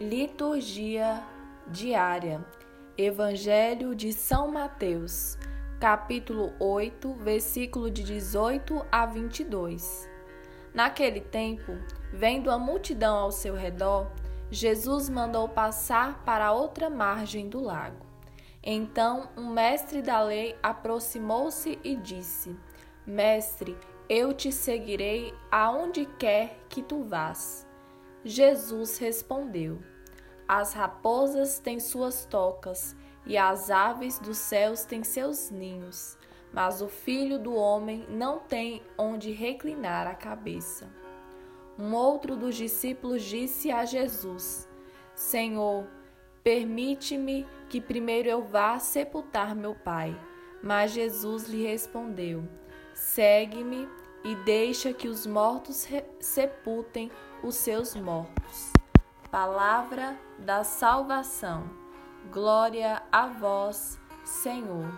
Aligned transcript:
Liturgia 0.00 1.24
diária. 1.66 2.46
Evangelho 2.96 3.96
de 3.96 4.12
São 4.12 4.46
Mateus, 4.46 5.36
capítulo 5.80 6.52
8, 6.60 7.14
versículo 7.14 7.90
de 7.90 8.04
18 8.04 8.86
a 8.92 9.04
22. 9.04 10.08
Naquele 10.72 11.20
tempo, 11.20 11.72
vendo 12.12 12.48
a 12.48 12.56
multidão 12.56 13.16
ao 13.16 13.32
seu 13.32 13.56
redor, 13.56 14.08
Jesus 14.52 15.08
mandou 15.08 15.48
passar 15.48 16.22
para 16.24 16.46
a 16.46 16.52
outra 16.52 16.88
margem 16.88 17.48
do 17.48 17.60
lago. 17.60 18.06
Então, 18.62 19.28
um 19.36 19.50
mestre 19.50 20.00
da 20.00 20.20
lei 20.20 20.56
aproximou-se 20.62 21.76
e 21.82 21.96
disse: 21.96 22.54
Mestre, 23.04 23.76
eu 24.08 24.32
te 24.32 24.52
seguirei 24.52 25.34
aonde 25.50 26.06
quer 26.06 26.56
que 26.68 26.82
tu 26.84 27.02
vás. 27.02 27.67
Jesus 28.24 28.98
respondeu: 28.98 29.78
As 30.46 30.72
raposas 30.72 31.58
têm 31.58 31.78
suas 31.78 32.24
tocas 32.24 32.96
e 33.24 33.36
as 33.36 33.70
aves 33.70 34.18
dos 34.18 34.38
céus 34.38 34.84
têm 34.84 35.04
seus 35.04 35.50
ninhos, 35.50 36.16
mas 36.52 36.80
o 36.80 36.88
filho 36.88 37.38
do 37.38 37.54
homem 37.54 38.06
não 38.08 38.38
tem 38.38 38.82
onde 38.96 39.30
reclinar 39.30 40.06
a 40.06 40.14
cabeça. 40.14 40.88
Um 41.78 41.94
outro 41.94 42.36
dos 42.36 42.56
discípulos 42.56 43.22
disse 43.22 43.70
a 43.70 43.84
Jesus: 43.84 44.68
Senhor, 45.14 45.86
permite-me 46.42 47.46
que 47.68 47.80
primeiro 47.80 48.28
eu 48.28 48.42
vá 48.42 48.78
sepultar 48.78 49.54
meu 49.54 49.74
pai. 49.74 50.18
Mas 50.62 50.90
Jesus 50.90 51.46
lhe 51.46 51.62
respondeu: 51.62 52.42
Segue-me 52.94 53.88
e 54.28 54.34
deixa 54.34 54.92
que 54.92 55.08
os 55.08 55.26
mortos 55.26 55.88
sepultem 56.20 57.10
os 57.42 57.54
seus 57.54 57.94
mortos. 57.94 58.74
Palavra 59.30 60.18
da 60.38 60.62
salvação. 60.62 61.64
Glória 62.30 63.02
a 63.10 63.26
vós, 63.28 63.98
Senhor. 64.26 64.92